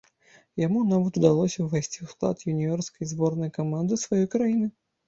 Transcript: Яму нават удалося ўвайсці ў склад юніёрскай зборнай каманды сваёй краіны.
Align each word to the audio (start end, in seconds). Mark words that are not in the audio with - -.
Яму 0.61 0.79
нават 0.93 1.19
удалося 1.21 1.59
ўвайсці 1.67 1.93
ў 2.01 2.07
склад 2.17 2.37
юніёрскай 2.55 3.13
зборнай 3.13 3.57
каманды 3.61 4.05
сваёй 4.07 4.27
краіны. 4.37 4.67